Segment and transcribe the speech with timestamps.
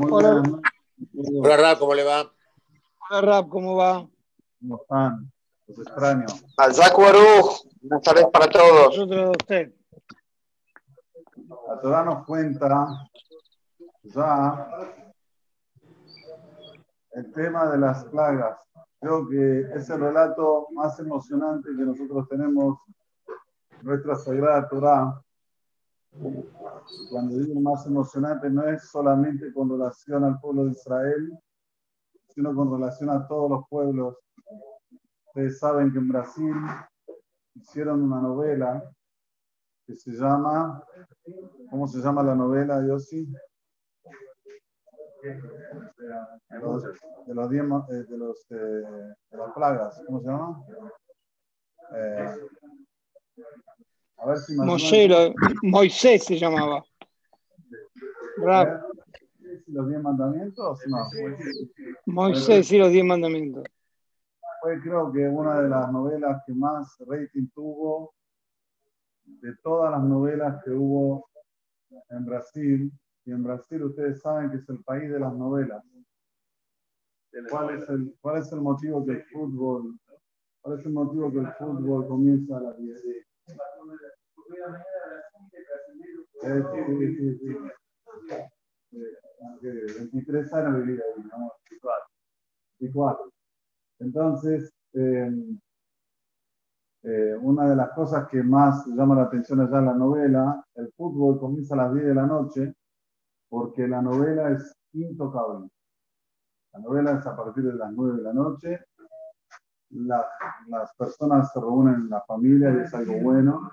[0.00, 0.42] Hola.
[1.42, 2.30] Hola, Rap, ¿cómo le va?
[3.10, 4.06] Hola, Rap, ¿cómo va?
[4.60, 5.32] ¿Cómo están?
[5.66, 6.26] Los extraño.
[6.56, 8.96] Baruch, buenas tardes para todos.
[8.96, 9.72] Nosotros usted.
[11.68, 13.08] La Torah nos cuenta
[14.02, 14.68] ya
[17.12, 18.58] el tema de las plagas.
[19.00, 22.78] Creo que es el relato más emocionante que nosotros tenemos
[23.80, 25.22] en nuestra Sagrada Torah.
[27.10, 31.38] Cuando digo más emocionante no es solamente con relación al pueblo de Israel,
[32.28, 34.16] sino con relación a todos los pueblos.
[35.26, 36.54] Ustedes saben que en Brasil
[37.54, 38.82] hicieron una novela
[39.86, 40.82] que se llama,
[41.70, 43.26] ¿cómo se llama la novela, Yossi?
[45.22, 46.82] De los,
[47.26, 50.64] de los, diez ma- eh, de, los eh, de las plagas, ¿cómo se llama?
[51.94, 52.36] Eh,
[54.22, 54.54] a ver si.
[54.56, 56.84] Moshe, lo- Moisés se llamaba.
[58.38, 58.66] ¿Eh?
[59.66, 60.80] ¿Los diez mandamientos?
[60.86, 61.08] No.
[62.06, 63.64] Moisés y los diez mandamientos.
[64.60, 68.14] Fue creo que una de las novelas que más rating tuvo
[69.24, 71.28] de todas las novelas que hubo
[72.10, 72.92] en Brasil.
[73.24, 75.82] Y en Brasil ustedes saben que es el país de las novelas.
[77.50, 79.98] ¿Cuál es el, cuál es el motivo que el fútbol,
[80.60, 83.02] cuál es el motivo que el fútbol comienza a las 10?
[83.46, 83.54] Sí,
[86.86, 87.56] sí, sí, sí.
[88.92, 88.98] Eh,
[89.40, 91.52] aunque 23 años viví ahí, ¿no?
[91.70, 92.06] 24.
[92.80, 93.32] 24.
[94.00, 95.30] Entonces, eh,
[97.04, 100.92] eh, una de las cosas que más llama la atención allá en la novela, el
[100.96, 102.74] fútbol comienza a las 10 de la noche
[103.48, 105.68] porque la novela es intocable.
[106.72, 108.80] La novela es a partir de las 9 de la noche.
[109.92, 110.26] La-
[110.68, 113.70] las personas se reúnen en la familia y es algo bueno.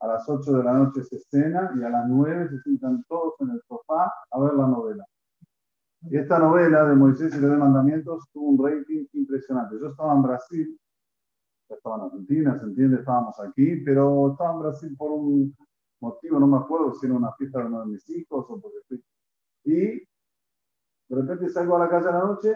[0.00, 3.34] A las 8 de la noche se cena y a las 9 se sientan todos
[3.40, 5.04] en el sofá a ver la novela.
[6.02, 9.76] Y esta novela de Moisés y los mandamientos tuvo un rating impresionante.
[9.78, 10.80] Yo estaba en Brasil,
[11.68, 15.56] estaba en Argentina, se entiende, estábamos aquí, pero estaba en Brasil por un
[16.00, 18.78] motivo, no me acuerdo si era una fiesta de uno de mis hijos o porque
[18.78, 19.04] estoy.
[19.64, 20.08] Y
[21.08, 22.54] de repente salgo a la calle a la noche,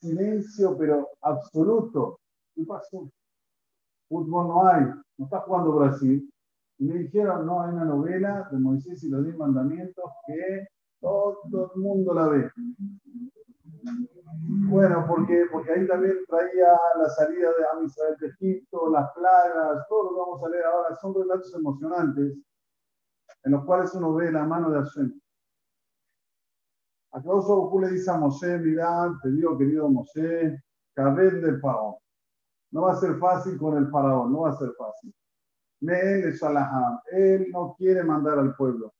[0.00, 2.18] silencio, pero absoluto.
[2.54, 3.10] ¿Qué pasó?
[4.08, 4.84] Fútbol no hay,
[5.18, 6.28] no está jugando Brasil.
[6.78, 10.66] Y me dijeron, no, hay una novela de Moisés y los diez mandamientos que
[11.00, 12.50] todo el mundo la ve.
[14.68, 16.68] Bueno, porque, porque ahí también traía
[16.98, 20.64] la salida de Am Israel de Egipto, las plagas, todo lo que vamos a leer
[20.64, 22.38] ahora son relatos emocionantes
[23.44, 25.20] en los cuales uno ve la mano de Hashem.
[27.12, 30.62] A causa le dice a Moshe, mira, te digo querido Moshe,
[30.94, 31.96] cabel del faraón.
[32.72, 35.14] No va a ser fácil con el faraón, no va a ser fácil.
[37.12, 38.92] Él no quiere mandar al pueblo.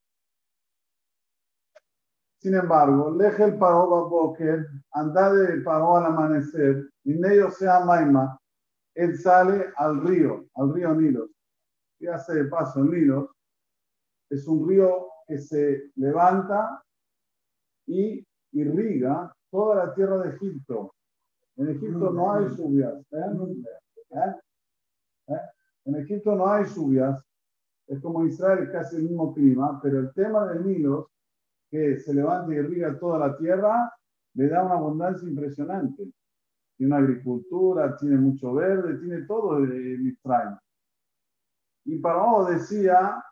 [2.38, 8.36] Sin embargo, leje el paró Baboker, anda de paró al amanecer, y ello sea Maima,
[8.94, 11.28] él sale al río, al río Nilo.
[11.98, 13.36] ¿Qué hace de paso el Nilo?
[14.28, 16.82] Es un río que se levanta
[17.86, 20.94] y irriga toda la tierra de Egipto.
[21.56, 22.94] En Egipto no hay lluvias.
[23.12, 23.66] ¿eh?
[24.10, 24.34] ¿Eh?
[25.28, 25.40] ¿Eh?
[25.84, 27.24] En Egipto no hay lluvias.
[27.86, 31.10] Es como Israel, casi el mismo clima, pero el tema del Nilo
[31.70, 33.90] que se levanta y irriga toda la tierra,
[34.34, 36.04] le da una abundancia impresionante.
[36.76, 40.56] Tiene una agricultura, tiene mucho verde, tiene todo de Israel.
[41.84, 43.22] Y Paró decía,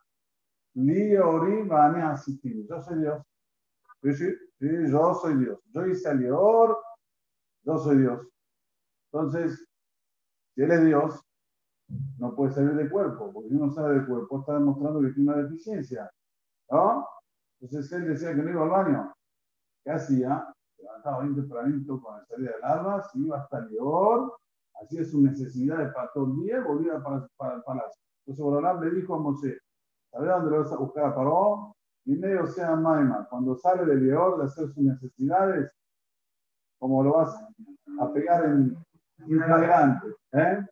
[0.74, 3.22] Li Ori Bane Asitim, yo soy Dios.
[4.02, 5.58] Yo soy Dios.
[5.72, 6.78] Yo hice a Lior,
[7.64, 8.26] yo soy Dios.
[9.12, 9.66] Entonces,
[10.54, 11.20] si él es Dios,
[12.18, 15.32] no puede salir del cuerpo, porque si uno sale del cuerpo está demostrando que tiene
[15.32, 16.10] una deficiencia.
[16.70, 17.06] ¿No?
[17.60, 19.12] Entonces él decía que no iba al baño.
[19.84, 20.54] ¿Qué hacía?
[20.76, 24.36] Se levantaba bien tempranito la salida del alba, se iba hasta Leor,
[24.80, 28.02] hacía sus necesidades para todo el día volvía para, para el palacio.
[28.20, 29.58] Entonces Borolán le dijo a Moshe,
[30.10, 31.74] ¿sabes dónde lo vas a buscar a Paró?
[32.04, 35.70] Y medio sea Maima, cuando sale de Leor de hacer sus necesidades,
[36.80, 37.40] como lo vas
[38.00, 38.76] a pegar en
[39.28, 40.66] inflagrante, ¿eh?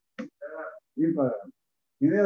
[0.96, 1.52] Inflagrante.
[2.00, 2.22] Y te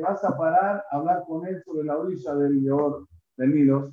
[0.00, 3.92] vas a parar a hablar con él sobre la orilla del Leor, del Nilos.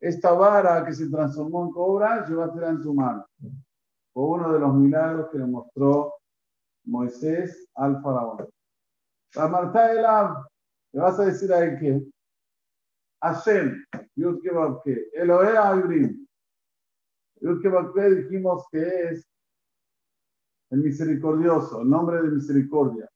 [0.00, 3.26] Esta vara que se transformó en cobra, llévatela en tu mano.
[4.12, 6.14] Fue uno de los milagros que le mostró
[6.84, 8.48] Moisés al faraón.
[9.34, 12.02] Le vas a decir a él que
[13.20, 13.84] Hashem,
[14.16, 16.26] Yud Kebabke, Elohe Abrim.
[17.40, 19.28] Yud Kebabke dijimos que es
[20.70, 23.08] el misericordioso, el nombre de misericordia.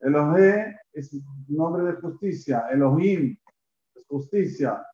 [0.00, 1.12] Elohe es
[1.48, 3.36] nombre de justicia, Elohim,
[3.94, 4.84] es justicia.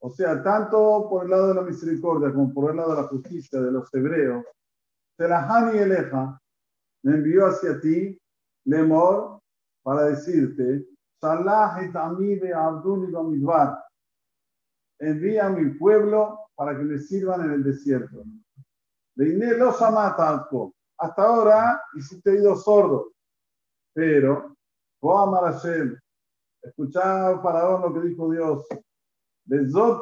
[0.00, 3.08] O sea, tanto por el lado de la misericordia como por el lado de la
[3.08, 4.44] justicia de los hebreos,
[5.16, 6.40] Telahani Eleja
[7.02, 8.18] me envió hacia ti,
[8.64, 9.40] Lemor,
[9.82, 10.86] para decirte,
[11.24, 13.82] Salah et de Abdul Midbar,
[14.98, 18.24] envía a mi pueblo para que me sirvan en el desierto.
[19.16, 20.74] Veiné los amatalco.
[20.98, 23.06] Hasta ahora hiciste oídos sordos,
[23.94, 24.54] pero,
[25.00, 25.98] Hashem,
[26.60, 28.66] escuchá, Faraón, lo que dijo Dios.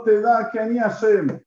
[0.05, 1.41] Te da que ni Hashem.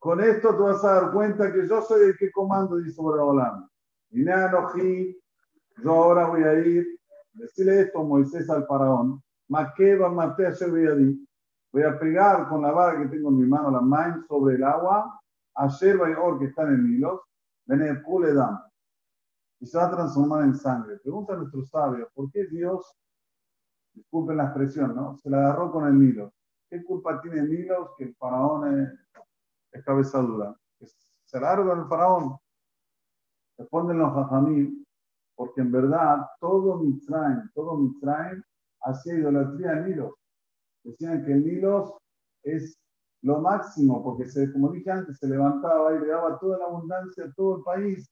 [0.00, 3.68] Con esto te vas a dar cuenta que yo soy el que comando, dice Boraholam.
[4.10, 6.97] Y yo ahora voy a ir,
[7.38, 10.52] decirle esto a Moisés al faraón, Maqueba Matea
[11.72, 14.64] voy a pegar con la vara que tengo en mi mano, la main, sobre el
[14.64, 15.20] agua,
[15.54, 17.20] a Sherba y Or que están en Nilos,
[17.66, 18.26] Benepul
[19.60, 20.98] y se va a transformar en sangre.
[20.98, 22.94] Pregunta a nuestros sabios, ¿por qué Dios,
[23.92, 25.16] disculpen la expresión, ¿no?
[25.16, 26.32] se la agarró con el Nilo?
[26.70, 28.88] ¿Qué culpa tiene Nilos que el faraón es,
[29.72, 30.54] es cabeza dura?
[31.24, 32.38] Se la con el faraón.
[33.58, 34.86] Responden los jajamí,
[35.38, 38.42] porque en verdad todo Mitzrayim, todo Mitzrayim
[38.82, 40.12] hacía idolatría a Nilos.
[40.82, 41.92] Decían que el Nilos
[42.42, 42.76] es
[43.22, 47.24] lo máximo, porque se, como dije antes, se levantaba y le daba toda la abundancia
[47.24, 48.10] a todo el país.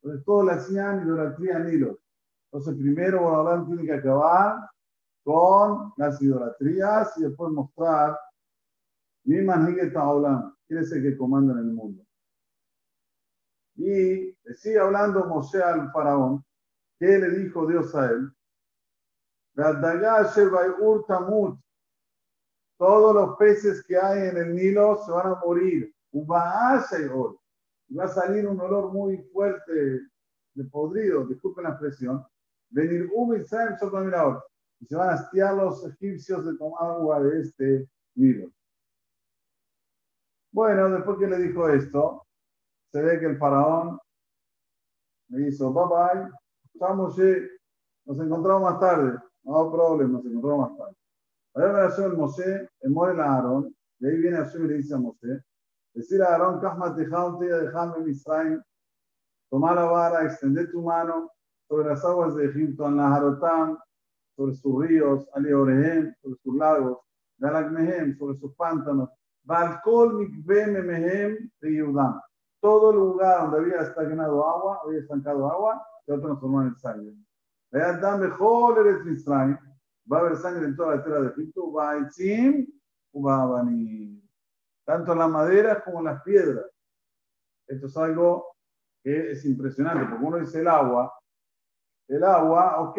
[0.00, 1.98] Entonces todos le hacían idolatría a Nilos.
[2.50, 4.66] Entonces primero Borolán tiene que acabar
[5.24, 8.16] con las idolatrías y después mostrar
[9.24, 12.02] mi está hablando, quiere ser que comanda en el mundo.
[13.76, 16.42] Y sigue hablando Moshe al faraón,
[17.02, 18.32] que le dijo Dios a él,
[22.78, 25.92] todos los peces que hay en el Nilo se van a morir.
[26.14, 26.80] Va a
[28.08, 30.00] salir un olor muy fuerte
[30.54, 32.24] de podrido, disculpen la expresión.
[32.70, 33.56] Venir y se
[34.96, 38.48] van a hastiar los egipcios de tomar agua de este Nilo.
[40.52, 42.24] Bueno, después que le dijo esto,
[42.92, 43.98] se ve que el faraón
[45.30, 46.41] le hizo, bye bye,
[46.74, 47.16] estamos,
[48.04, 49.18] nos encontramos más tarde.
[49.44, 50.96] No problema, nos encontramos más tarde.
[51.54, 54.74] Ahora ver a el Moshe, el More a Aarón, de ahí viene Hashem y le
[54.74, 55.44] dice a Moshe,
[55.92, 58.62] decir a Aarón, Kahma Tejaun, te dejame Misraim,
[59.50, 61.30] toma la vara, extender tu mano
[61.68, 63.78] sobre las aguas de Egipto, en Naharotam,
[64.34, 66.98] sobre sus ríos, Aliorehem, sobre sus lagos,
[67.38, 69.10] Galakmehem, sobre sus pantanos,
[69.44, 72.20] Balkol Mikve Mehem de Yudam.
[72.60, 77.14] Todo lugar donde había estagnado agua, había estancado agua, se va a transformar en sangre.
[77.70, 79.56] Vean, mejor eres Misraim
[80.10, 82.08] va a haber sangre en toda la tierra de Egipto, va a
[83.14, 84.22] va a venir.
[84.84, 86.66] Tanto en las maderas como en las piedras.
[87.66, 88.56] Esto es algo
[89.02, 91.12] que es impresionante, porque uno dice el agua,
[92.08, 92.98] el agua, ok,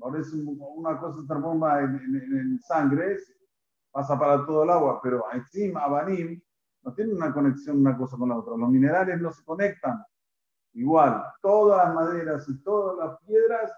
[0.00, 3.18] ahora es una cosa se transforma en, en, sangre,
[3.90, 6.40] pasa para todo el agua, pero encima, Abanim,
[6.82, 8.56] no tiene una conexión una cosa con la otra.
[8.56, 10.02] Los minerales no se conectan.
[10.74, 13.72] Igual, todas las maderas y todas las piedras,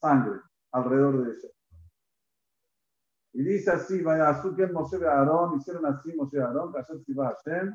[0.00, 0.40] sangre
[0.72, 1.48] alrededor de ella.
[3.34, 7.74] Y dice así, vaya Azuken Moshe Aarón, hicieron así Moshe Aarón, Kasher Siva Hashem,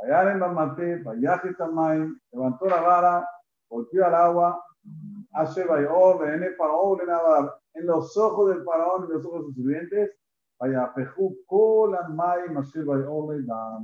[0.00, 3.28] Vayaren Bamate, Vayaje Tamay, levantó la vara,
[3.68, 4.64] golpeó al agua,
[5.32, 9.54] Hashem Vayor, Vene Faraón, Lenabar, en los ojos del faraón y los ojos de sus
[9.56, 10.16] sirvientes,
[10.60, 13.82] vaya Pejú, Kolan May, Moshe Vayor, Lenabar.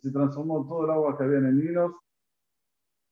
[0.00, 2.00] Se transformó todo el agua que había en el Nilo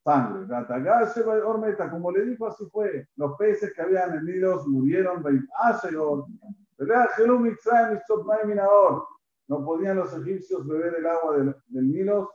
[0.07, 1.91] sangre.
[1.91, 3.09] Como le dijo, así fue.
[3.17, 5.25] Los peces que habían en Nilo murieron.
[9.49, 12.33] No podían los egipcios beber el agua del, del Nilo.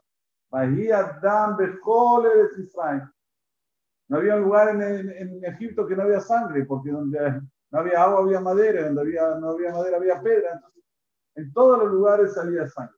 [4.09, 8.19] No había lugar en, en, Egipto que no había sangre, porque donde no había agua
[8.19, 10.15] había madera, donde había, no había madera había.
[10.15, 10.83] Entonces,
[11.35, 12.97] en todos los lugares salía sangre.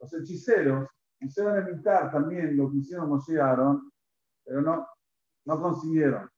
[0.00, 0.88] Los hechiceros
[1.18, 3.90] Quisieron evitar también lo que hicieron Moshe y Aaron,
[4.44, 4.86] pero no,
[5.44, 6.30] no consiguieron.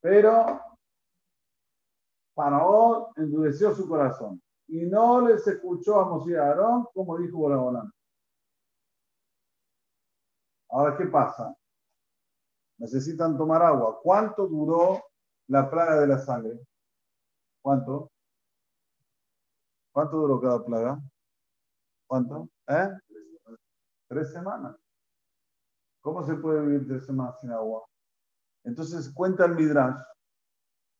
[0.00, 0.60] Pero
[2.34, 7.92] Faraón endureció su corazón y no les escuchó a Moshe y Aarón como dijo Bolabolán.
[10.70, 11.54] Ahora, ¿qué pasa?
[12.78, 14.00] Necesitan tomar agua.
[14.02, 15.04] ¿Cuánto duró
[15.48, 16.58] la plaga de la sangre?
[17.60, 18.10] ¿Cuánto?
[19.92, 20.98] ¿Cuánto duró cada plaga?
[22.06, 22.48] ¿Cuánto?
[22.66, 22.88] ¿Eh?
[24.12, 24.76] Tres semanas.
[26.02, 27.82] ¿Cómo se puede vivir tres semanas sin agua?
[28.62, 29.96] Entonces cuenta el Midrash.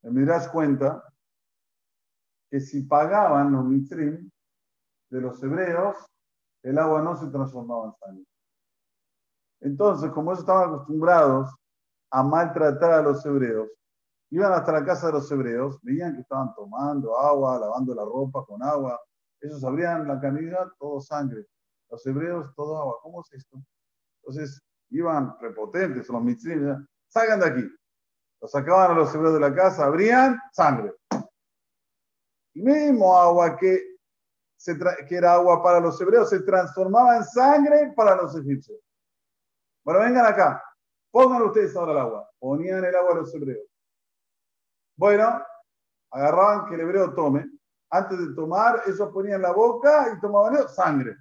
[0.01, 1.05] El Midrash cuenta
[2.51, 4.31] que si pagaban los mitrim
[5.11, 5.95] de los hebreos,
[6.63, 8.25] el agua no se transformaba en sangre.
[9.61, 11.55] Entonces, como ellos estaban acostumbrados
[12.13, 13.69] a maltratar a los hebreos.
[14.31, 18.43] Iban hasta la casa de los hebreos, veían que estaban tomando agua, lavando la ropa
[18.47, 18.99] con agua.
[19.39, 21.47] Ellos abrían la canilla, todo sangre.
[21.93, 22.99] Los hebreos, todo agua.
[23.03, 23.63] ¿Cómo es esto?
[24.23, 27.77] Entonces, iban prepotentes, los mitzvim, salgan de aquí.
[28.41, 30.95] Los sacaban a los hebreos de la casa, abrían, sangre.
[32.55, 33.93] Y mismo agua que
[35.11, 38.81] era agua para los hebreos se transformaba en sangre para los egipcios.
[39.85, 40.63] Bueno, vengan acá,
[41.11, 42.31] pongan ustedes ahora el agua.
[42.39, 43.67] Ponían el agua a los hebreos.
[44.97, 45.43] Bueno,
[46.11, 47.51] agarraban que el hebreo tome.
[47.91, 51.17] Antes de tomar, ellos ponían la boca y tomaban sangre.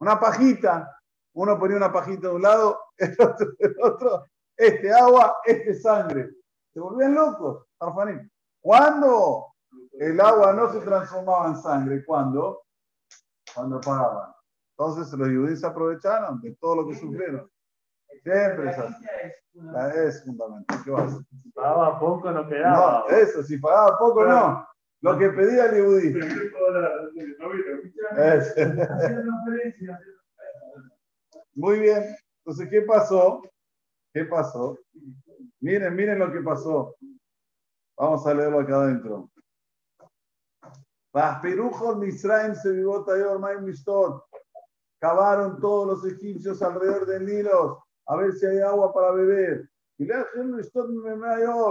[0.00, 0.92] Una pajita.
[1.34, 4.26] Uno ponía una pajita de un lado, el otro, el otro
[4.56, 6.30] este agua, este sangre.
[6.72, 8.30] Se volvían locos, Arfanín.
[8.60, 9.54] ¿Cuándo
[9.92, 12.04] el agua no se transformaba en sangre?
[12.04, 12.62] ¿Cuándo?
[13.54, 14.32] Cuando pagaban.
[14.78, 17.50] Entonces los judíos se aprovecharon de todo lo que sufrieron.
[18.22, 19.04] Siempre es así.
[19.94, 20.84] Es fundamental.
[20.84, 21.18] ¿Qué vas?
[21.42, 23.04] Si pagaba poco, no quedaba.
[23.08, 24.66] No, eso, si pagaba poco, no.
[25.00, 26.14] Lo que pedía el judí.
[31.54, 32.16] Muy bien.
[32.38, 33.42] Entonces, ¿qué pasó?
[34.12, 34.78] ¿Qué pasó?
[35.60, 36.96] Miren, miren lo que pasó.
[37.98, 39.30] Vamos a leerlo acá adentro.
[41.98, 44.22] Misraim se vivó Tayor Mistot.
[45.00, 49.68] Cavaron todos los egipcios alrededor del Nilo a ver si hay agua para beber.
[49.98, 50.14] Y le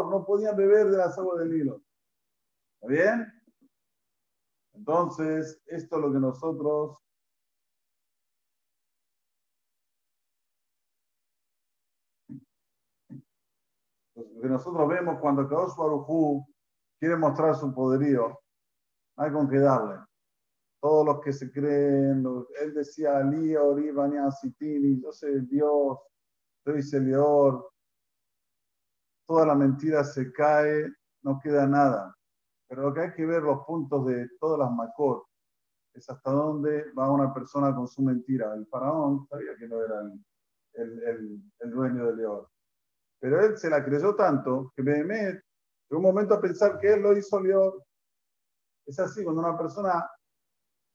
[0.10, 1.82] no podían beber de las aguas del Nilo.
[2.88, 3.34] ¿Está bien?
[4.76, 6.98] Entonces, esto es lo que nosotros
[14.14, 16.46] que nosotros vemos cuando Kadosh Barujú
[17.00, 18.40] quiere mostrar su poderío,
[19.18, 20.06] hay con qué darle.
[20.80, 22.24] Todos los que se creen,
[22.62, 25.98] él decía, Alía, Oribania, Sitini, yo soy Dios,
[26.64, 27.68] soy Selior.
[29.26, 32.16] Toda la mentira se cae, no queda nada.
[32.68, 35.26] Pero lo que hay que ver los puntos de todas las Makot
[35.94, 38.54] es hasta dónde va una persona con su mentira.
[38.54, 40.02] El faraón sabía que no era
[40.74, 42.46] el, el, el dueño de León
[43.26, 45.42] pero él se la creyó tanto que me llegó
[45.90, 47.74] un momento a pensar que él lo hizo León.
[48.86, 50.08] Es así, cuando una persona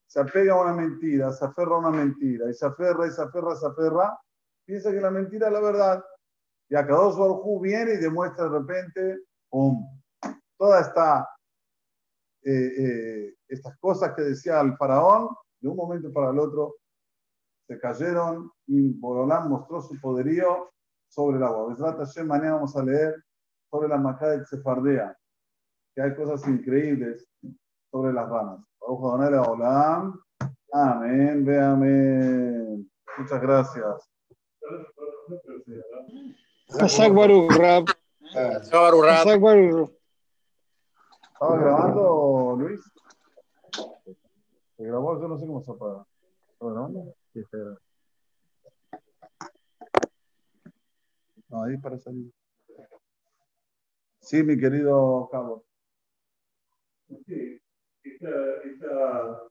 [0.06, 3.22] se apega a una mentira, se aferra a una mentira, y se aferra, y se
[3.22, 4.16] aferra, se aferra,
[4.64, 6.04] piensa que la mentira es la verdad.
[6.68, 9.84] Y a cada dos viene y demuestra de repente, ¡pum!
[10.56, 11.28] Toda esta,
[12.42, 15.28] eh, eh, estas cosas que decía el faraón,
[15.60, 16.76] de un momento para el otro,
[17.66, 20.70] se cayeron y Borolán mostró su poderío
[21.08, 21.74] sobre el agua.
[22.24, 23.14] mañana vamos a leer
[23.70, 25.16] sobre la macada de Sefardea,
[25.94, 27.26] que hay cosas increíbles
[27.90, 28.60] sobre las ranas.
[30.72, 32.90] Amén, ve amén.
[33.18, 34.10] Muchas gracias.
[41.42, 42.80] ¿Estaba grabando, Luis?
[44.76, 45.18] ¿Se grabó?
[45.18, 46.04] Yo no sé cómo se apaga.
[46.52, 47.14] ¿Estaba grabando?
[47.32, 47.42] Sí,
[51.48, 52.30] No, ahí para salir.
[54.20, 55.64] Sí, mi querido Cabo.
[57.08, 57.58] Sí,
[58.04, 59.40] esta